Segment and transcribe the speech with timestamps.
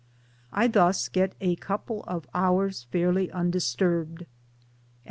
[0.51, 4.21] I thus get a couple of hours fairly undisturbed.
[4.23, 4.27] At 10.